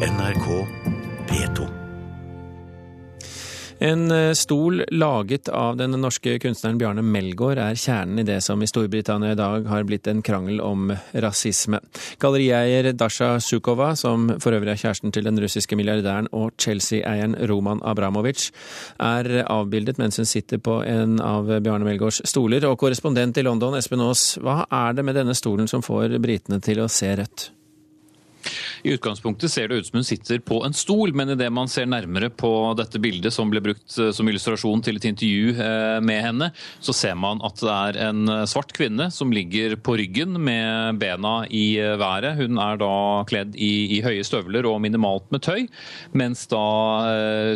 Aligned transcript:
NRK 0.00 0.66
P2. 1.28 1.66
En 3.78 4.10
eh, 4.10 4.32
stol 4.32 4.84
laget 4.88 5.48
av 5.48 5.76
den 5.76 5.92
norske 6.00 6.38
kunstneren 6.40 6.78
Bjarne 6.80 7.04
Melgaard 7.04 7.60
er 7.60 7.76
kjernen 7.76 8.22
i 8.22 8.24
det 8.24 8.38
som 8.44 8.64
i 8.64 8.68
Storbritannia 8.70 9.34
i 9.34 9.36
dag 9.36 9.68
har 9.68 9.84
blitt 9.84 10.08
en 10.08 10.22
krangel 10.24 10.62
om 10.64 10.88
rasisme. 11.12 11.82
Gallerieier 12.20 12.90
Dasha 12.96 13.34
Sukova, 13.44 13.90
som 13.92 14.30
for 14.40 14.56
øvrig 14.56 14.72
er 14.72 14.82
kjæresten 14.86 15.12
til 15.12 15.28
den 15.28 15.40
russiske 15.44 15.76
milliardæren 15.76 16.32
og 16.32 16.56
Chelsea-eieren 16.56 17.36
Roman 17.52 17.84
Abramovic, 17.84 18.48
er 18.96 19.42
avbildet 19.44 20.00
mens 20.00 20.16
hun 20.16 20.32
sitter 20.32 20.64
på 20.64 20.80
en 20.80 21.20
av 21.20 21.52
Bjarne 21.60 21.84
Melgaards 21.84 22.24
stoler. 22.24 22.64
Og 22.72 22.80
korrespondent 22.80 23.36
i 23.36 23.44
London, 23.44 23.76
Espen 23.76 24.08
Aas, 24.08 24.30
hva 24.40 24.62
er 24.64 24.96
det 24.96 25.04
med 25.04 25.20
denne 25.20 25.36
stolen 25.36 25.68
som 25.68 25.84
får 25.84 26.16
britene 26.24 26.64
til 26.64 26.80
å 26.80 26.88
se 26.88 27.18
rødt? 27.20 27.50
I 28.82 28.94
utgangspunktet 28.94 29.52
ser 29.52 29.68
det 29.68 29.80
ut 29.80 29.86
som 29.86 29.98
hun 30.00 30.06
sitter 30.06 30.40
på 30.44 30.62
en 30.64 30.74
stol, 30.76 31.12
men 31.16 31.34
idet 31.34 31.50
man 31.52 31.68
ser 31.68 31.88
nærmere 31.90 32.30
på 32.32 32.50
dette 32.78 33.00
bildet 33.02 33.34
som 33.34 33.50
ble 33.52 33.62
brukt 33.64 33.96
eh, 34.00 34.12
som 34.16 34.28
illustrasjon 34.28 34.84
til 34.84 35.00
et 35.00 35.08
intervju 35.10 35.52
eh, 35.56 35.98
med 36.04 36.22
henne, 36.24 36.50
så 36.80 36.94
ser 36.96 37.18
man 37.20 37.42
at 37.46 37.60
det 37.60 37.74
er 37.74 37.98
en 38.08 38.22
eh, 38.30 38.46
svart 38.50 38.72
kvinne 38.76 39.10
som 39.12 39.32
ligger 39.34 39.76
på 39.84 39.98
ryggen 40.00 40.38
med 40.40 41.00
bena 41.00 41.42
i 41.46 41.66
været. 42.00 42.38
Hun 42.40 42.60
er 42.62 42.80
da 42.80 42.92
kledd 43.28 43.56
i, 43.56 43.98
i 43.98 44.00
høye 44.04 44.24
støvler 44.26 44.68
og 44.70 44.80
minimalt 44.84 45.28
med 45.34 45.44
tøy, 45.44 45.66
mens 46.16 46.46
da 46.50 46.60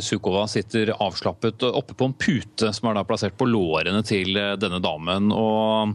Sukova 0.05 0.45
sitter 0.51 0.93
avslappet 0.95 1.65
oppe 1.67 1.97
på 1.97 2.09
en 2.09 2.17
pute 2.19 2.71
som 2.75 2.89
er 2.89 2.99
da 2.99 3.05
plassert 3.07 3.37
på 3.39 3.49
lårene 3.49 4.03
til 4.07 4.37
denne 4.61 4.81
damen. 4.83 5.31
Og 5.35 5.95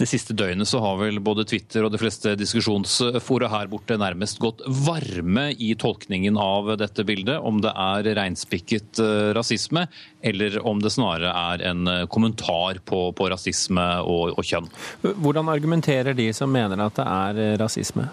det 0.00 0.08
siste 0.10 0.36
døgnet 0.36 0.68
så 0.68 0.80
har 0.82 0.98
vel 1.00 1.20
både 1.24 1.46
Twitter 1.48 1.86
og 1.86 1.94
de 1.94 2.00
fleste 2.00 2.34
diskusjonsfora 2.38 3.50
her 3.52 3.70
borte 3.72 3.98
nærmest 4.00 4.40
gått 4.42 4.55
varme 4.66 5.50
i 5.58 5.74
tolkningen 5.78 6.38
av 6.38 6.72
dette 6.80 7.04
bildet, 7.04 7.38
om 7.38 7.60
det 7.64 7.72
er 7.72 8.08
reinspikket 8.18 9.00
eh, 9.02 9.30
rasisme, 9.36 9.86
eller 10.20 10.58
om 10.66 10.82
det 10.82 10.92
snarere 10.94 11.32
er 11.32 11.64
en 11.70 11.86
eh, 11.90 12.04
kommentar 12.12 12.80
på, 12.84 13.10
på 13.16 13.30
rasisme 13.32 13.86
og, 14.02 14.36
og 14.36 14.46
kjønn. 14.46 14.68
Hvordan 15.02 15.52
argumenterer 15.52 16.16
de 16.16 16.30
som 16.36 16.52
mener 16.52 16.80
at 16.82 16.98
det 16.98 17.06
er 17.06 17.42
eh, 17.44 17.56
rasisme? 17.60 18.08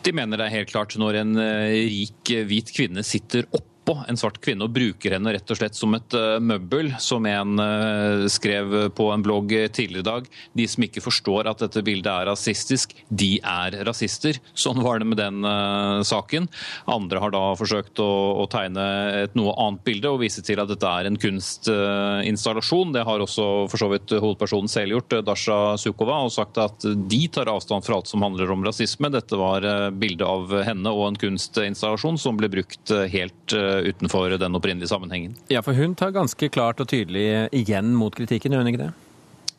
De 0.00 0.14
mener 0.16 0.40
det 0.40 0.46
er 0.48 0.58
helt 0.60 0.70
klart 0.72 0.94
når 0.96 1.18
en 1.20 1.34
rik 1.36 2.30
hvit 2.48 2.70
kvinne 2.72 3.02
sitter 3.04 3.44
oppe 3.50 3.69
på 3.90 3.98
en 4.08 4.18
svart 4.18 4.38
kvinne 4.42 4.66
og 4.66 4.74
bruker 4.74 5.16
henne 5.16 5.32
rett 5.34 5.50
og 5.50 5.58
slett 5.58 5.78
som 5.78 5.94
et 5.96 6.14
uh, 6.16 6.38
møbel, 6.42 6.92
som 7.02 7.26
en 7.26 7.58
uh, 7.58 8.26
skrev 8.30 8.92
på 8.96 9.08
en 9.10 9.24
blogg 9.24 9.52
tidligere 9.74 10.04
i 10.04 10.06
dag. 10.06 10.28
De 10.58 10.66
som 10.70 10.86
ikke 10.86 11.02
forstår 11.02 11.50
at 11.50 11.64
dette 11.64 11.82
bildet 11.86 12.10
er 12.12 12.28
rasistisk, 12.30 12.94
de 13.08 13.32
er 13.42 13.80
rasister. 13.86 14.38
Sånn 14.54 14.82
var 14.84 15.00
det 15.00 15.08
med 15.10 15.18
den 15.20 15.42
uh, 15.46 16.02
saken. 16.06 16.46
Andre 16.90 17.22
har 17.22 17.34
da 17.34 17.42
forsøkt 17.58 18.02
å, 18.02 18.10
å, 18.42 18.46
tegne 18.50 18.86
et 19.24 19.36
noe 19.38 19.54
annet 19.62 19.82
bilde 19.86 20.10
og 20.10 20.22
vise 20.22 20.42
til 20.46 20.62
at 20.62 20.70
dette 20.70 20.86
er 20.86 21.08
en 21.08 21.18
kunstinstallasjon. 21.20 22.94
Det 22.94 23.04
har 23.06 23.22
også 23.24 23.48
for 23.70 23.80
så 23.80 23.90
vidt 23.92 24.14
hovedpersonen 24.14 24.70
selv 24.70 24.96
gjort, 24.96 25.18
Dasha 25.26 25.58
Sukova, 25.80 26.20
og 26.26 26.34
sagt 26.34 26.60
at 26.62 26.86
de 27.10 27.22
tar 27.32 27.50
avstand 27.50 27.86
fra 27.86 27.98
alt 27.98 28.10
som 28.10 28.22
handler 28.26 28.50
om 28.54 28.64
rasisme. 28.66 29.10
Dette 29.12 29.38
var 29.38 29.66
bilde 29.98 30.26
av 30.26 30.54
henne 30.66 30.94
og 30.94 31.08
en 31.08 31.20
kunstinstallasjon 31.20 32.18
som 32.20 32.38
ble 32.38 32.50
brukt 32.52 32.94
helt 33.12 33.54
utenfor 33.86 34.36
den 34.40 34.56
opprinnelige 34.58 34.90
sammenhengen. 34.90 35.36
Ja, 35.52 35.62
for 35.66 35.76
hun 35.76 35.94
tar 35.98 36.14
ganske 36.14 36.50
klart 36.52 36.80
og 36.82 36.90
tydelig 36.92 37.48
igjen 37.56 37.94
mot 37.96 38.14
kritikken, 38.16 38.54
gjør 38.54 38.64
hun 38.64 38.72
ikke 38.72 38.84
det? 38.86 38.92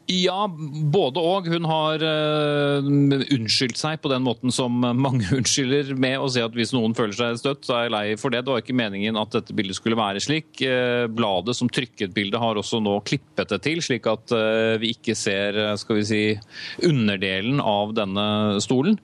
Ja, 0.10 0.48
både 0.92 1.22
og. 1.22 1.48
Hun 1.52 1.66
har 1.70 2.02
uh, 2.02 2.82
unnskyldt 2.82 3.78
seg 3.80 4.00
på 4.02 4.10
den 4.12 4.24
måten 4.26 4.54
som 4.54 4.80
mange 4.82 5.28
unnskylder 5.38 5.94
med 5.94 6.18
å 6.20 6.30
si 6.32 6.42
at 6.44 6.56
hvis 6.58 6.74
noen 6.76 6.96
føler 6.98 7.16
seg 7.16 7.40
støtt, 7.42 7.68
så 7.68 7.78
er 7.78 7.86
jeg 7.86 7.94
lei 7.94 8.06
for 8.20 8.34
det. 8.34 8.42
Det 8.44 8.54
var 8.54 8.64
ikke 8.64 8.78
meningen 8.78 9.20
at 9.20 9.36
dette 9.36 9.56
bildet 9.56 9.78
skulle 9.78 10.00
være 10.00 10.24
slik. 10.24 10.50
Uh, 10.64 11.06
bladet 11.12 11.56
som 11.58 11.70
trykket 11.72 12.16
bildet 12.18 12.42
har 12.42 12.60
også 12.60 12.82
nå 12.84 12.98
klippet 13.08 13.54
det 13.54 13.62
til, 13.68 13.84
slik 13.86 14.10
at 14.10 14.34
uh, 14.34 14.76
vi 14.82 14.94
ikke 14.96 15.16
ser 15.18 15.60
skal 15.80 16.00
vi 16.00 16.08
si, 16.08 16.24
underdelen 16.88 17.62
av 17.64 17.94
denne 17.96 18.26
stolen. 18.64 18.98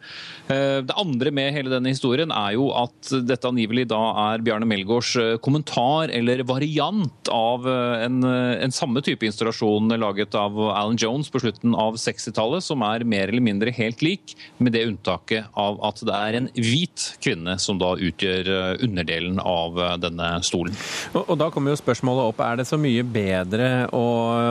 Det 0.48 0.96
andre 0.96 1.32
med 1.36 1.52
hele 1.52 1.72
denne 1.72 1.92
historien 1.92 2.32
er 2.32 2.54
jo 2.56 2.70
at 2.78 3.10
dette 3.28 3.50
angivelig 3.50 3.84
da 3.92 4.00
er 4.30 4.44
Bjarne 4.46 4.68
Melgaards 4.70 5.40
kommentar 5.44 6.12
eller 6.16 6.44
variant 6.48 7.32
av 7.34 7.68
en, 7.68 8.22
en 8.24 8.76
samme 8.76 9.04
type 9.04 9.28
installasjon 9.28 9.92
laget 10.00 10.38
av 10.40 10.56
Alan 10.88 10.98
Jones 10.98 11.30
på 11.30 11.40
slutten 11.40 11.76
av 11.76 11.98
60-tallet, 12.00 12.64
som 12.64 12.82
er 12.86 13.04
mer 13.04 13.28
eller 13.28 13.44
mindre 13.44 13.74
helt 13.76 14.02
lik, 14.06 14.36
med 14.58 14.72
det 14.72 14.86
unntaket 14.88 15.52
av 15.58 15.80
at 15.84 16.00
det 16.08 16.16
er 16.16 16.38
en 16.40 16.50
hvit 16.56 17.10
kvinne 17.24 17.58
som 17.60 17.80
da 17.82 17.92
utgjør 18.00 18.52
eh, 18.54 18.86
underdelen 18.88 19.42
av 19.44 19.80
eh, 19.84 19.96
denne 20.00 20.30
stolen. 20.48 20.76
Og, 21.12 21.26
og 21.26 21.36
da 21.42 21.50
kommer 21.52 21.74
jo 21.74 21.82
spørsmålet 21.82 22.32
opp, 22.32 22.44
er 22.46 22.62
det 22.62 22.68
så 22.70 22.80
mye 22.80 23.04
bedre 23.04 23.72
å, 23.92 24.06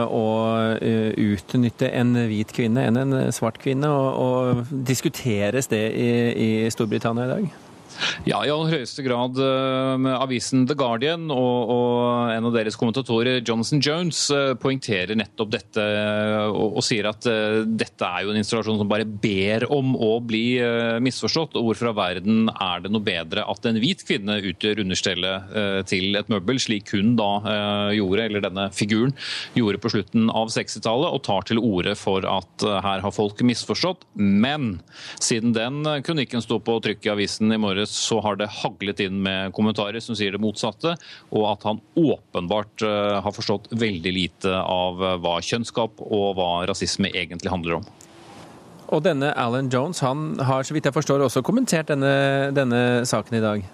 å 0.05 0.25
eh, 0.77 1.17
utnytte 1.33 1.89
en 1.89 2.13
hvit 2.29 2.53
kvinne 2.53 2.85
enn 2.85 3.01
en 3.01 3.17
svart 3.33 3.57
kvinne, 3.63 3.89
og, 3.89 4.09
og 4.21 4.75
diskuteres 4.87 5.71
det 5.73 5.85
i, 5.97 6.11
i 6.37 6.51
Storbritannia 6.73 7.25
i 7.25 7.33
dag? 7.33 7.66
Ja, 8.27 8.41
i 8.45 8.51
aller 8.51 8.77
høyeste 8.77 9.03
grad. 9.05 9.37
Uh, 9.39 10.07
avisen 10.17 10.65
The 10.67 10.75
Guardian 10.77 11.27
og, 11.33 11.71
og, 11.73 12.31
en 12.33 12.47
av 12.49 12.55
deres 12.55 12.77
kommentatorer, 12.79 13.41
Jonathan 13.41 13.81
Jones, 13.83 14.19
uh, 14.33 14.53
poengterer 14.59 15.17
nettopp 15.17 15.53
dette 15.53 15.83
uh, 15.83 16.47
og, 16.51 16.77
og, 16.77 16.83
sier 16.85 17.07
at 17.09 17.25
dette 17.67 18.07
er 18.07 18.23
jo 18.23 18.31
en 18.31 18.39
installasjon 18.39 18.79
som 18.79 18.89
bare 18.89 19.07
ber 19.07 19.65
om 19.73 19.95
å 19.95 20.17
bli 20.23 20.59
misforstått. 21.03 21.57
Og 21.59 21.69
hvorfor 21.69 21.91
av 21.91 21.97
verden 21.99 22.47
er 22.53 22.83
det 22.83 22.91
noe 22.93 23.03
bedre 23.03 23.43
at 23.49 23.65
en 23.67 23.79
hvit 23.81 24.03
kvinne 24.07 24.37
utgjør 24.51 24.81
understellet 24.83 25.51
til 25.89 26.15
et 26.17 26.29
møbel, 26.31 26.59
slik 26.61 26.93
hun 26.95 27.15
da 27.19 27.29
gjorde, 27.95 28.27
eller 28.27 28.43
denne 28.45 28.67
figuren 28.75 29.13
gjorde 29.57 29.81
på 29.83 29.91
slutten 29.91 30.31
av 30.31 30.51
60-tallet, 30.53 31.11
og 31.11 31.23
tar 31.27 31.47
til 31.49 31.61
orde 31.61 31.95
for 31.99 32.25
at 32.29 32.65
her 32.85 33.03
har 33.03 33.15
folk 33.15 33.41
misforstått. 33.45 34.07
Men 34.15 34.77
siden 35.19 35.55
den 35.57 35.81
kronikken 36.07 36.43
sto 36.45 36.61
på 36.63 36.77
trykk 36.83 37.09
i 37.09 37.13
avisen 37.17 37.53
i 37.53 37.59
morges, 37.61 37.86
så 37.89 38.19
har 38.25 38.39
det 38.39 38.49
haglet 38.61 39.01
inn 39.05 39.21
med 39.25 39.53
kommentarer 39.57 40.03
som 40.03 40.17
sier 40.17 40.35
det 40.35 40.41
motsatte, 40.43 40.95
og 41.31 41.45
at 41.51 41.67
han 41.67 41.81
åpenbart 41.97 42.85
eh, 42.85 43.15
har 43.23 43.35
forstått 43.35 43.71
veldig 43.77 44.13
lite 44.13 44.53
av 44.57 45.03
eh, 45.03 45.17
hva 45.23 45.37
kjønnskap 45.43 46.03
og 46.03 46.37
hva 46.37 46.51
rasisme 46.69 47.11
egentlig 47.13 47.53
handler 47.53 47.79
om. 47.79 47.89
Og 48.87 49.03
denne 49.03 49.33
Alan 49.35 49.71
Jones 49.71 49.99
han 50.05 50.37
har 50.47 50.63
så 50.63 50.75
vidt 50.75 50.87
jeg 50.87 50.95
forstår 50.95 51.25
også 51.25 51.43
kommentert 51.43 51.89
denne, 51.91 52.53
denne 52.55 53.03
saken 53.07 53.39
i 53.39 53.43
dag? 53.43 53.65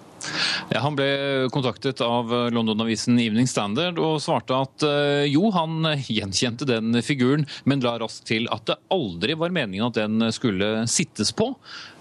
Ja, 0.72 0.80
han 0.84 0.96
ble 0.98 1.50
kontaktet 1.54 2.02
av 2.04 2.32
London-avisen 2.54 3.18
Evening 3.20 3.50
Standard 3.50 4.00
og 4.02 4.22
svarte 4.24 4.56
at 4.66 4.86
eh, 4.88 5.26
jo, 5.30 5.50
han 5.56 5.84
gjenkjente 6.00 6.68
den 6.70 6.96
figuren, 7.06 7.46
men 7.70 7.84
la 7.84 7.98
raskt 8.02 8.28
til 8.32 8.48
at 8.54 8.66
det 8.70 8.80
aldri 8.94 9.38
var 9.40 9.54
meningen 9.54 9.90
at 9.90 10.00
den 10.00 10.30
skulle 10.36 10.86
sittes 10.92 11.34
på. 11.36 11.52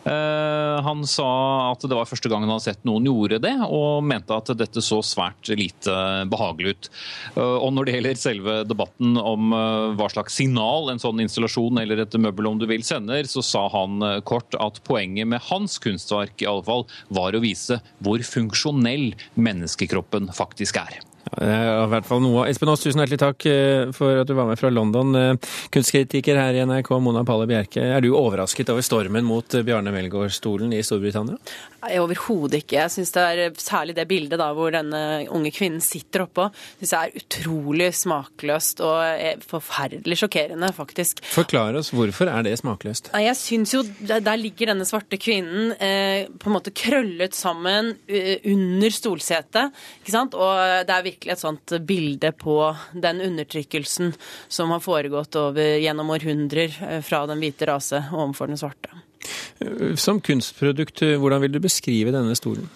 Eh, 0.05 0.79
han 0.83 1.05
sa 1.07 1.29
at 1.71 1.85
det 1.87 1.95
var 1.95 2.09
første 2.11 2.31
gang 2.31 2.43
han 2.43 2.51
hadde 2.51 2.65
sett 2.65 2.87
noen 2.89 3.07
gjorde 3.07 3.39
det, 3.45 3.55
og 3.69 4.03
mente 4.07 4.35
at 4.35 4.51
dette 4.59 4.83
så 4.83 4.99
svært 5.07 5.53
lite 5.55 5.95
behagelig 6.33 6.75
ut. 6.75 6.91
Eh, 7.37 7.57
og 7.63 7.71
når 7.77 7.87
det 7.87 7.97
gjelder 7.97 8.23
selve 8.23 8.57
debatten 8.67 9.15
om 9.21 9.55
eh, 9.55 9.93
hva 9.99 10.11
slags 10.13 10.39
signal 10.41 10.91
en 10.91 11.03
sånn 11.03 11.23
installasjon 11.23 11.83
eller 11.85 12.03
et 12.03 12.19
møbel 12.19 12.51
om 12.51 12.59
du 12.59 12.67
vil 12.71 12.85
sender, 12.87 13.29
så 13.31 13.45
sa 13.47 13.67
han 13.73 14.03
kort 14.27 14.57
at 14.59 14.83
poenget 14.87 15.29
med 15.31 15.43
hans 15.51 15.79
kunstverk 15.83 16.43
i 16.43 16.51
alle 16.51 16.67
fall 16.67 16.87
var 17.15 17.37
å 17.37 17.43
vise 17.43 17.79
hvor 18.03 18.23
funksjonell 18.27 19.13
menneskekroppen 19.39 20.33
faktisk 20.35 20.81
er. 20.83 20.99
Ja, 21.31 21.85
i 21.85 21.91
hvert 21.93 22.07
fall 22.07 22.21
noe. 22.25 22.45
Espen 22.51 22.71
Aas, 22.73 22.83
tusen 22.83 23.01
hjertelig 23.01 23.21
takk 23.23 23.47
eh, 23.49 23.91
for 23.95 24.23
at 24.23 24.29
du 24.29 24.35
var 24.37 24.49
med 24.51 24.59
fra 24.61 24.71
London. 24.73 25.15
Eh, 25.17 25.53
kunstkritiker 25.73 26.39
her 26.39 26.59
i 26.59 26.65
NRK, 26.67 26.91
Mona 27.03 27.23
Palle 27.27 27.47
Bjerke. 27.51 27.85
Er 27.95 28.03
du 28.05 28.11
overrasket 28.19 28.73
over 28.75 28.85
stormen 28.85 29.25
mot 29.27 29.57
Bjarne 29.65 29.95
Melgaard-stolen 29.95 30.75
i 30.75 30.83
Storbritannia? 30.85 31.39
Nei, 31.83 31.95
Overhodet 32.03 32.63
ikke. 32.63 32.81
Jeg 32.81 32.95
syns 32.95 33.15
det 33.15 33.23
er 33.23 33.55
særlig 33.63 33.97
det 33.97 34.07
bildet 34.11 34.41
da, 34.43 34.51
hvor 34.57 34.75
denne 34.75 35.23
unge 35.33 35.55
kvinnen 35.55 35.83
sitter 35.83 36.27
oppå, 36.27 36.49
synes 36.81 36.93
jeg 36.95 37.09
er 37.13 37.23
utrolig 37.23 37.89
smakløst 37.97 38.83
og 38.85 39.41
forferdelig 39.47 40.21
sjokkerende, 40.21 40.73
faktisk. 40.75 41.23
Forklar 41.33 41.79
oss, 41.79 41.93
hvorfor 41.95 42.31
er 42.31 42.47
det 42.47 42.57
smakløst? 42.61 43.13
Nei, 43.15 43.25
jeg 43.29 43.39
syns 43.41 43.77
jo 43.77 43.85
der 44.13 44.39
ligger 44.39 44.73
denne 44.73 44.87
svarte 44.89 45.19
kvinnen 45.23 45.73
eh, 45.79 46.29
på 46.29 46.51
en 46.51 46.57
måte 46.59 46.75
krøllet 46.75 47.35
sammen 47.39 47.95
under 48.03 48.95
stolsetet, 48.95 49.83
ikke 50.03 50.15
sant, 50.15 50.37
og 50.39 50.87
det 50.87 50.93
er 50.93 51.03
virkelig 51.03 51.12
virkelig 51.13 51.37
et 51.37 51.45
sånt 51.45 51.77
bilde 51.87 52.33
på 52.37 52.59
den 52.93 53.23
undertrykkelsen 53.29 54.13
som 54.49 54.75
har 54.75 54.83
foregått 54.83 55.37
over, 55.39 55.79
gjennom 55.79 56.11
århundrer 56.11 56.77
eh, 56.89 57.01
fra 57.05 57.25
den 57.31 57.43
hvite 57.43 57.69
rase 57.71 58.05
overfor 58.11 58.51
den 58.51 58.61
svarte. 58.61 58.93
Som 60.01 60.19
kunstprodukt, 60.21 61.05
hvordan 61.21 61.45
vil 61.45 61.53
du 61.55 61.61
beskrive 61.63 62.11
denne 62.15 62.35
stolen? 62.35 62.67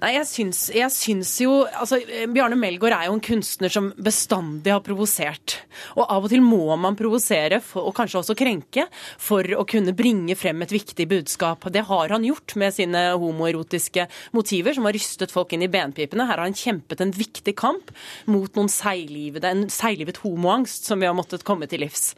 Nei, 0.00 0.14
jeg 0.14 0.24
syns, 0.24 0.60
jeg 0.72 0.88
syns 0.88 1.30
jo 1.42 1.66
altså, 1.66 1.98
Bjarne 2.32 2.56
Melgaard 2.56 2.94
er 2.96 3.08
jo 3.10 3.16
en 3.18 3.24
kunstner 3.24 3.68
som 3.72 3.90
bestandig 4.00 4.72
har 4.72 4.80
provosert. 4.84 5.58
Og 5.98 6.06
av 6.06 6.24
og 6.24 6.32
til 6.32 6.40
må 6.40 6.72
man 6.80 6.96
provosere, 6.96 7.58
og 7.76 7.92
kanskje 7.98 8.22
også 8.22 8.36
krenke, 8.38 8.86
for 9.20 9.44
å 9.58 9.66
kunne 9.68 9.92
bringe 9.96 10.36
frem 10.38 10.64
et 10.64 10.72
viktig 10.72 11.04
budskap. 11.10 11.68
Det 11.74 11.84
har 11.90 12.14
han 12.14 12.24
gjort 12.24 12.56
med 12.62 12.72
sine 12.72 13.02
homoerotiske 13.20 14.06
motiver, 14.32 14.72
som 14.72 14.88
har 14.88 14.96
rystet 14.96 15.34
folk 15.34 15.52
inn 15.52 15.66
i 15.66 15.70
benpipene. 15.72 16.24
Her 16.24 16.40
har 16.40 16.48
han 16.48 16.56
kjempet 16.56 17.04
en 17.04 17.12
viktig 17.12 17.54
kamp 17.60 17.92
mot 18.32 18.48
noen 18.56 18.72
seilivede, 18.72 19.52
en 19.52 19.68
seiglivet 19.72 20.22
homoangst 20.24 20.88
som 20.88 21.04
vi 21.04 21.10
har 21.10 21.18
måttet 21.18 21.44
komme 21.44 21.68
til 21.68 21.84
livs. 21.84 22.14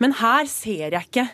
Men 0.00 0.16
her 0.22 0.48
ser 0.48 0.96
jeg 0.96 1.10
ikke 1.10 1.28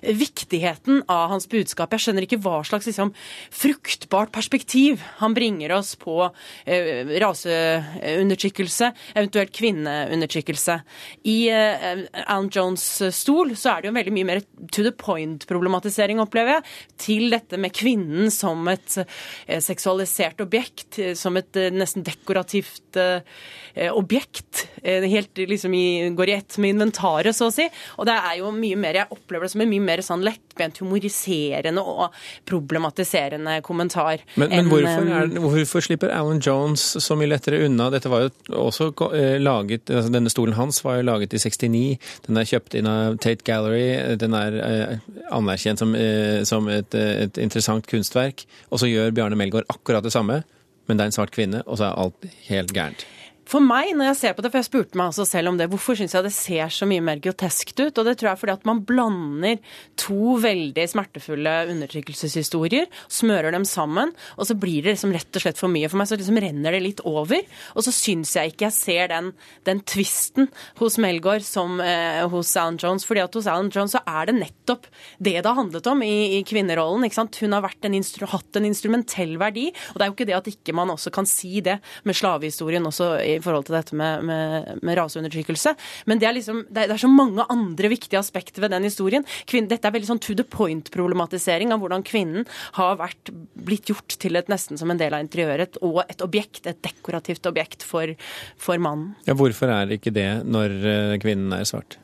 viktigheten 0.00 1.02
av 1.10 1.34
hans 1.34 1.50
budskap. 1.50 1.90
Jeg 1.92 2.06
skjønner 2.06 2.24
ikke 2.24 2.38
hva 2.40 2.62
slags 2.64 2.86
liksom, 2.88 3.10
fruktbart 3.52 4.30
perspektiv 4.32 5.02
han 5.18 5.34
bringer 5.34 5.39
oss 5.74 5.94
på 6.00 6.16
eh, 6.64 7.06
raseundertrykkelse, 7.22 8.90
eventuelt 9.14 9.52
kvinneundertrykkelse. 9.56 10.80
I 11.24 11.38
eh, 11.48 12.04
Alan 12.26 12.50
Jones' 12.50 13.10
stol 13.14 13.54
så 13.56 13.74
er 13.74 13.82
det 13.82 13.90
jo 13.90 13.96
veldig 13.96 14.14
mye 14.16 14.28
mer 14.28 14.42
to 14.72 14.84
the 14.86 14.92
point-problematisering, 14.92 16.20
opplever 16.20 16.58
jeg, 16.58 16.64
til 17.00 17.30
dette 17.32 17.58
med 17.60 17.74
kvinnen 17.76 18.30
som 18.34 18.68
et 18.70 18.98
eh, 19.00 19.60
seksualisert 19.64 20.40
objekt, 20.44 21.00
som 21.18 21.38
et 21.40 21.56
eh, 21.56 21.70
nesten 21.72 22.04
dekorativt 22.06 22.98
eh, 23.00 23.88
objekt. 23.94 24.66
Eh, 24.82 25.06
helt 25.10 25.38
liksom 25.38 25.74
i, 25.74 26.10
går 26.16 26.28
i 26.28 26.36
ett 26.38 26.58
med 26.58 26.76
inventaret, 26.76 27.36
så 27.36 27.48
å 27.50 27.54
si. 27.54 27.66
Og 27.98 28.08
det 28.08 28.16
er 28.16 28.38
jo 28.40 28.52
mye 28.54 28.78
mer, 28.80 29.02
jeg 29.02 29.14
opplever 29.16 29.46
det 29.46 29.54
som 29.54 29.64
en 29.64 29.70
mye 29.70 29.84
mer 29.84 30.02
sånn 30.04 30.24
lettbent 30.26 30.80
humoriserende 30.82 31.84
og 31.84 32.16
problematiserende 32.48 33.60
kommentar. 33.66 34.24
Men, 34.34 34.52
men 34.52 34.70
hvorfor, 34.70 35.10
er, 35.20 35.29
hvorfor, 35.38 35.84
slipper 35.84 36.10
Alan 36.14 36.40
Jones 36.42 36.82
så 37.02 37.16
mye 37.18 37.30
lettere 37.30 37.60
unna? 37.66 37.90
Dette 37.92 38.10
var 38.10 38.24
jo 38.24 38.30
også 38.66 38.90
eh, 39.14 39.36
laget, 39.40 39.90
altså 39.90 40.12
Denne 40.12 40.32
stolen 40.32 40.56
hans 40.58 40.82
var 40.84 40.98
jo 40.98 41.06
laget 41.08 41.36
i 41.36 41.42
69. 41.42 41.98
Den 42.26 42.40
er 42.40 42.48
kjøpt 42.48 42.76
inn 42.78 42.88
av 42.90 43.20
Tate 43.22 43.46
Gallery. 43.46 44.16
Den 44.20 44.34
er 44.38 44.58
eh, 44.64 44.96
anerkjent 45.36 45.82
som, 45.82 45.94
eh, 45.94 46.42
som 46.48 46.68
et, 46.72 46.94
et, 46.96 47.40
interessant 47.42 47.86
kunstverk. 47.90 48.46
Og 48.70 48.82
så 48.82 48.90
gjør 48.90 49.14
Bjarne 49.14 49.38
Melgaard 49.38 49.70
akkurat 49.70 50.04
det 50.04 50.14
samme, 50.14 50.42
men 50.88 50.98
det 50.98 51.06
er 51.06 51.12
en 51.12 51.18
svart 51.20 51.34
kvinne, 51.34 51.64
og 51.66 51.78
så 51.78 51.90
er 51.90 52.04
alt 52.04 52.30
helt 52.48 52.74
gærent. 52.74 53.06
For 53.50 53.58
meg, 53.58 53.96
når 53.98 54.12
jeg 54.12 54.18
ser 54.20 54.34
på 54.36 54.44
det, 54.44 54.52
for 54.52 54.60
jeg 54.60 54.68
spurte 54.68 54.98
meg 54.98 55.08
altså 55.10 55.24
selv 55.26 55.50
om 55.50 55.56
det, 55.58 55.66
hvorfor 55.72 55.96
syns 55.98 56.12
jeg 56.14 56.22
det 56.22 56.30
ser 56.30 56.70
så 56.70 56.86
mye 56.86 57.02
mer 57.02 57.18
groteskt 57.22 57.80
ut? 57.80 57.98
Og 57.98 58.06
det 58.06 58.12
tror 58.20 58.28
jeg 58.28 58.36
er 58.36 58.38
fordi 58.38 58.52
at 58.54 58.66
man 58.68 58.82
blander 58.86 59.56
to 59.98 60.36
veldig 60.38 60.84
smertefulle 60.92 61.54
undertrykkelseshistorier, 61.72 62.86
smører 63.10 63.50
dem 63.56 63.66
sammen, 63.66 64.12
og 64.36 64.46
så 64.46 64.54
blir 64.54 64.84
det 64.84 64.94
liksom 64.94 65.14
rett 65.16 65.34
og 65.34 65.42
slett 65.42 65.58
for 65.58 65.72
mye 65.72 65.90
for 65.90 65.98
meg. 65.98 66.06
Så 66.06 66.20
liksom 66.20 66.38
renner 66.44 66.76
det 66.76 66.82
litt 66.84 67.02
over. 67.08 67.42
Og 67.74 67.86
så 67.86 67.94
syns 67.94 68.36
jeg 68.38 68.52
ikke 68.52 68.68
jeg 68.68 68.76
ser 68.76 69.10
den, 69.10 69.32
den 69.66 69.82
tvisten 69.82 70.46
hos 70.78 71.00
Melgaard 71.02 71.42
som 71.46 71.82
eh, 71.82 72.22
hos 72.30 72.54
Alan 72.54 72.78
Jones. 72.78 73.08
fordi 73.08 73.24
at 73.24 73.34
hos 73.34 73.50
Alan 73.50 73.72
Jones 73.74 73.96
så 73.98 74.04
er 74.06 74.30
det 74.30 74.36
nettopp 74.38 74.86
det 75.18 75.40
det 75.40 75.48
har 75.48 75.58
handlet 75.58 75.90
om 75.90 76.06
i, 76.06 76.38
i 76.38 76.40
kvinnerollen. 76.46 77.08
ikke 77.08 77.18
sant? 77.18 77.42
Hun 77.42 77.58
har 77.58 77.66
en 77.66 77.98
hatt 78.30 78.56
en 78.60 78.70
instrumentell 78.70 79.36
verdi, 79.42 79.68
og 79.90 79.98
det 79.98 80.06
er 80.06 80.10
jo 80.12 80.18
ikke 80.18 80.30
det 80.30 80.38
at 80.38 80.54
ikke 80.54 80.76
man 80.76 80.94
også 80.94 81.10
kan 81.14 81.26
si 81.26 81.58
det 81.64 81.80
med 82.06 82.14
slavehistorien 82.14 82.86
også 82.86 83.12
i 83.18 83.39
i 83.40 83.44
forhold 83.44 83.68
til 83.68 83.76
dette 83.76 83.96
med, 83.98 84.24
med, 84.28 84.70
med 84.86 84.98
raseundertrykkelse. 84.98 85.74
Men 86.10 86.20
det 86.22 86.28
er, 86.28 86.36
liksom, 86.36 86.64
det 86.68 86.84
er, 86.84 86.90
det 86.90 86.96
er, 86.96 87.02
så 87.04 87.10
mange 87.12 87.46
andre 87.52 87.92
viktige 87.92 88.20
aspekter 88.20 88.64
ved 88.64 88.74
den 88.74 88.86
historien. 88.86 89.26
Kvinne, 89.50 89.70
dette 89.70 89.88
er 89.88 89.96
veldig 89.96 90.10
sånn 90.12 90.22
to 90.22 90.36
the 90.38 90.46
point-problematisering 90.46 91.74
av 91.74 91.82
hvordan 91.82 92.04
kvinnen 92.06 92.46
har 92.78 93.00
vært, 93.00 93.32
blitt 93.60 93.90
gjort 93.90 94.18
til 94.20 94.38
et 94.38 94.50
nesten 94.52 94.80
som 94.80 94.92
en 94.92 95.00
del 95.00 95.16
av 95.16 95.24
interiøret, 95.24 95.80
og 95.86 96.02
et 96.06 96.24
objekt, 96.24 96.66
et 96.68 96.80
dekorativt 96.84 97.48
objekt 97.50 97.86
for, 97.86 98.14
for 98.60 98.80
mannen. 98.82 99.14
Ja, 99.28 99.36
hvorfor 99.38 99.72
er 99.72 99.88
det 99.88 100.00
ikke 100.00 100.14
det 100.14 100.30
når 100.46 100.76
eh, 100.80 101.18
kvinnen 101.22 101.54
er 101.56 101.66
svart? 101.68 101.98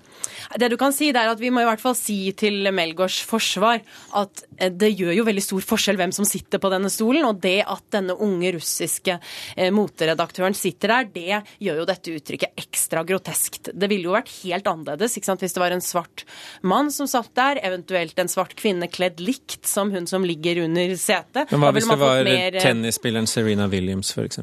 Det 0.58 0.70
du 0.72 0.76
kan 0.80 0.94
si, 0.94 1.10
det 1.14 1.22
er 1.22 1.32
at 1.32 1.42
vi 1.42 1.50
må 1.54 1.62
i 1.62 1.68
hvert 1.68 1.82
fall 1.82 1.96
si 1.98 2.18
til 2.38 2.70
Melgaards 2.74 3.20
forsvar 3.26 3.82
at 4.18 4.44
eh, 4.58 4.72
det 4.72 4.92
gjør 4.94 5.14
jo 5.18 5.26
veldig 5.26 5.44
stor 5.44 5.66
forskjell 5.72 6.00
hvem 6.00 6.14
som 6.14 6.28
sitter 6.28 6.62
på 6.62 6.70
denne 6.72 6.90
stolen. 6.92 7.26
Og 7.28 7.40
det 7.42 7.58
at 7.66 7.84
denne 7.94 8.16
unge 8.22 8.54
russiske 8.56 9.18
eh, 9.18 9.72
moteredaktøren 9.74 10.56
sitter 10.56 10.94
der, 10.94 11.10
det 11.16 11.40
gjør 11.66 11.82
jo 11.82 11.88
dette 11.88 12.16
uttrykket 12.16 12.64
ekstra 12.66 13.04
groteskt. 13.06 13.72
Det 13.72 13.90
ville 13.90 14.10
jo 14.10 14.16
vært 14.16 14.32
helt 14.42 14.70
annerledes 14.70 15.18
ikke 15.18 15.30
sant? 15.32 15.44
hvis 15.44 15.54
det 15.56 15.62
var 15.62 15.74
en 15.74 15.84
svart 15.84 16.24
mann 16.66 16.90
som 16.94 17.08
satt 17.10 17.32
der, 17.38 17.60
eventuelt 17.66 18.18
en 18.18 18.30
svart 18.32 18.56
kvinne 18.58 18.88
kledd 18.90 19.20
likt 19.22 19.68
som 19.68 19.92
hun 19.94 20.08
som 20.10 20.24
ligger 20.26 20.64
under 20.64 20.96
setet. 21.00 21.52
Men 21.52 21.62
hva 21.62 21.74
hvis 21.76 21.90
det 21.90 22.00
var 22.00 22.24
mer... 22.26 22.54
Eh, 22.54 22.62
tennisspilleren 22.62 23.28
Serena 23.30 23.68
Williams, 23.70 24.12
f.eks.? 24.16 24.42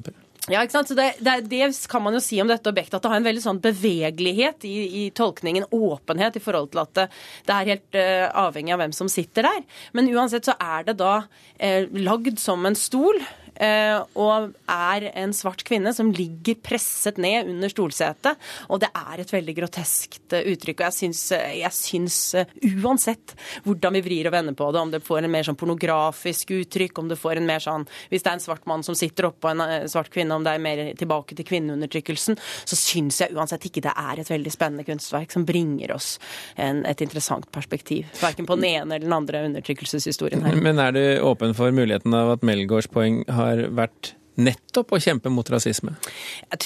Ja, 0.52 0.60
ikke 0.60 0.74
sant? 0.76 0.90
Så 0.92 0.96
det, 0.98 1.06
det, 1.24 1.38
det, 1.48 1.70
kan 1.88 2.04
man 2.04 2.18
jo 2.18 2.20
si 2.24 2.36
om 2.44 2.50
dette 2.52 2.68
objektet, 2.68 2.98
at 2.98 3.06
det 3.06 3.12
har 3.14 3.22
en 3.22 3.28
veldig 3.28 3.44
sånn 3.46 3.62
bevegelighet 3.64 4.66
i, 4.68 4.74
i 5.00 5.04
tolkningen, 5.16 5.70
åpenhet 5.72 6.36
i 6.36 6.42
forhold 6.44 6.74
til 6.74 6.82
at 6.82 6.92
det, 6.98 7.06
det 7.48 7.56
er 7.56 7.70
helt 7.70 7.96
uh, 7.96 8.26
avhengig 8.44 8.74
av 8.76 8.84
hvem 8.84 8.96
som 8.96 9.12
sitter 9.12 9.48
der. 9.48 9.62
Men 9.96 10.12
uansett 10.12 10.50
så 10.50 10.58
er 10.60 10.90
det 10.90 10.98
da 11.00 11.14
uh, 11.24 11.96
lagd 11.96 12.44
som 12.44 12.68
en 12.68 12.76
stol. 12.76 13.24
Eh, 13.62 14.00
og 14.18 14.54
er 14.72 15.08
en 15.20 15.34
svart 15.36 15.64
kvinne 15.68 15.94
som 15.94 16.12
ligger 16.14 16.58
presset 16.64 17.20
ned 17.22 17.52
under 17.52 17.72
stolsetet. 17.72 18.40
Og 18.74 18.82
det 18.82 18.90
er 18.98 19.22
et 19.22 19.34
veldig 19.34 19.56
groteskt 19.60 20.34
eh, 20.34 20.48
uttrykk. 20.54 20.82
Og 20.82 20.88
jeg 20.88 20.98
syns, 20.98 21.24
eh, 21.38 21.60
jeg 21.62 21.78
syns 21.78 22.20
uansett 22.84 23.36
hvordan 23.68 23.98
vi 23.98 24.04
vrir 24.08 24.30
og 24.30 24.36
vender 24.36 24.58
på 24.58 24.70
det, 24.74 24.82
om 24.82 24.94
det 24.94 25.04
får 25.06 25.24
en 25.24 25.34
mer 25.34 25.48
sånn 25.48 25.60
pornografisk 25.60 26.56
uttrykk, 26.58 27.04
om 27.04 27.12
det 27.12 27.20
får 27.20 27.40
en 27.40 27.50
mer 27.50 27.64
sånn 27.64 27.86
Hvis 28.10 28.24
det 28.24 28.32
er 28.32 28.38
en 28.38 28.44
svart 28.44 28.66
mann 28.70 28.84
som 28.86 28.96
sitter 28.98 29.28
oppå 29.30 29.52
en 29.52 29.88
svart 29.92 30.10
kvinne, 30.14 30.36
om 30.36 30.46
det 30.46 30.54
er 30.54 30.64
mer 30.64 30.82
tilbake 30.98 31.36
til 31.38 31.46
kvinneundertrykkelsen, 31.48 32.38
så 32.66 32.78
syns 32.78 33.20
jeg 33.22 33.36
uansett 33.36 33.66
ikke 33.68 33.84
det 33.86 33.94
er 34.00 34.22
et 34.22 34.32
veldig 34.32 34.54
spennende 34.54 34.86
kunstverk 34.88 35.34
som 35.34 35.46
bringer 35.48 35.94
oss 35.96 36.16
en, 36.56 36.84
et 36.90 37.02
interessant 37.06 37.46
perspektiv. 37.54 38.10
Verken 38.22 38.48
på 38.50 38.58
den 38.60 38.68
ene 38.70 38.98
eller 38.98 39.06
den 39.06 39.16
andre 39.16 39.44
undertrykkelseshistorien 39.48 40.44
her. 40.46 40.58
Men 40.64 40.82
er 40.82 40.96
du 40.96 41.04
åpen 41.26 41.56
for 41.58 41.74
muligheten 41.76 42.16
av 42.18 42.36
at 42.36 42.46
Melgaards 42.48 42.90
poeng 42.92 43.22
har 43.32 43.43
har 43.44 43.64
vært 43.76 44.14
nettopp 44.40 44.96
å 44.96 45.00
kjempe 45.02 45.32
mot 45.34 45.48
rasisme? 45.50 45.94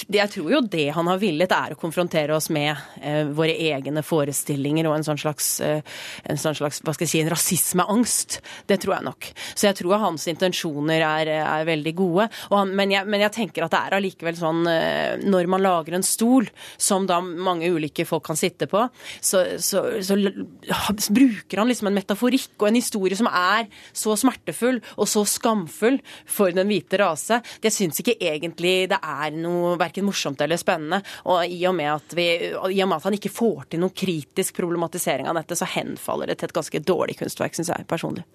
Jeg 0.08 0.30
tror 0.32 0.50
jo 0.52 0.60
det 0.64 0.88
han 0.96 1.08
har 1.10 1.20
villet, 1.20 1.52
er 1.52 1.74
å 1.74 1.80
konfrontere 1.80 2.36
oss 2.36 2.48
med 2.54 2.72
eh, 3.02 3.28
våre 3.28 3.54
egne 3.54 4.02
forestillinger 4.06 4.88
og 4.88 4.98
en 4.98 5.06
sånn 5.06 5.20
slags, 5.20 5.50
eh, 5.64 5.82
en 6.24 6.40
sånn 6.40 6.56
slags 6.58 6.80
hva 6.84 6.94
skal 6.96 7.06
jeg 7.06 7.12
si, 7.12 7.22
en 7.22 7.32
rasismeangst. 7.32 8.38
Det 8.70 8.80
tror 8.82 8.96
jeg 8.96 9.08
nok. 9.08 9.30
Så 9.54 9.68
jeg 9.68 9.78
tror 9.80 9.98
hans 10.04 10.26
intensjoner 10.30 11.04
er, 11.04 11.32
er 11.42 11.68
veldig 11.68 11.94
gode. 11.98 12.28
Han, 12.52 12.72
men, 12.78 12.94
jeg, 12.94 13.08
men, 13.08 13.24
jeg, 13.26 13.34
tenker 13.38 13.66
at 13.66 13.74
det 13.74 13.82
er 13.84 13.98
allikevel 13.98 14.38
sånn 14.38 14.62
eh, 14.70 15.18
når 15.28 15.50
man 15.52 15.64
lager 15.64 15.98
en 15.98 16.06
stol 16.06 16.48
som 16.76 17.06
da 17.08 17.20
mange 17.20 17.68
ulike 17.68 18.06
folk 18.08 18.26
kan 18.28 18.38
sitte 18.38 18.68
på, 18.70 18.86
så, 19.20 19.44
så, 19.62 19.84
så, 20.04 20.16
så 20.18 21.14
bruker 21.14 21.60
han 21.60 21.70
liksom 21.70 21.90
en 21.90 21.98
metaforikk 21.98 22.56
og 22.58 22.70
en 22.70 22.80
historie 22.80 23.18
som 23.18 23.28
er 23.30 23.68
så 23.96 24.16
smertefull 24.18 24.80
og 24.96 25.08
så 25.10 25.24
skamfull 25.28 26.00
for 26.28 26.54
den 26.54 26.70
hvite 26.70 27.00
rase 27.00 27.40
jeg 27.66 27.74
syns 27.74 28.00
ikke 28.02 28.16
egentlig 28.20 28.88
det 28.92 28.98
er 28.98 29.34
noe 29.34 29.76
verken 29.80 30.06
morsomt 30.08 30.40
eller 30.44 30.60
spennende. 30.60 31.00
Og 31.28 31.44
i 31.46 31.60
og, 31.68 31.76
med 31.78 31.92
at 31.94 32.16
vi, 32.18 32.28
i 32.52 32.82
og 32.82 32.90
med 32.90 32.96
at 32.98 33.08
han 33.08 33.18
ikke 33.18 33.32
får 33.34 33.68
til 33.72 33.82
noen 33.82 33.94
kritisk 33.96 34.60
problematisering 34.60 35.28
av 35.30 35.40
dette, 35.40 35.58
så 35.58 35.68
henfaller 35.74 36.30
det 36.30 36.40
til 36.40 36.50
et 36.50 36.58
ganske 36.60 36.82
dårlig 36.92 37.18
kunstverk, 37.20 37.58
syns 37.58 37.72
jeg 37.74 37.88
personlig. 37.90 38.26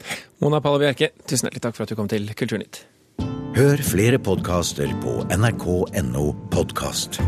Mona 0.44 0.62
Palle 0.64 0.84
Bjerke, 0.84 1.14
tusen 1.24 1.50
hjertelig 1.50 1.68
takk 1.68 1.80
for 1.80 1.88
at 1.88 1.94
du 1.94 2.00
kom 2.00 2.12
til 2.12 2.30
Kulturnytt. 2.38 2.84
Hør 3.54 3.84
flere 3.86 4.18
podkaster 4.18 4.90
på 5.04 5.20
nrk.no 5.38 6.32
podkast. 6.54 7.22